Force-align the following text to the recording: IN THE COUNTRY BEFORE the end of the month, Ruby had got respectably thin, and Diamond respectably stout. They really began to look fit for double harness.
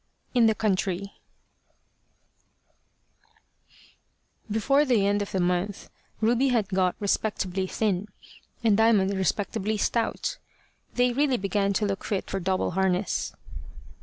IN 0.33 0.47
THE 0.47 0.55
COUNTRY 0.55 1.13
BEFORE 4.49 4.83
the 4.83 5.05
end 5.05 5.21
of 5.21 5.31
the 5.31 5.39
month, 5.39 5.91
Ruby 6.21 6.47
had 6.47 6.69
got 6.69 6.95
respectably 6.99 7.67
thin, 7.67 8.07
and 8.63 8.75
Diamond 8.77 9.13
respectably 9.13 9.77
stout. 9.77 10.39
They 10.95 11.13
really 11.13 11.37
began 11.37 11.71
to 11.73 11.85
look 11.85 12.03
fit 12.03 12.31
for 12.31 12.39
double 12.39 12.71
harness. 12.71 13.33